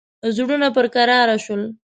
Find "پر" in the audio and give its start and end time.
0.75-0.85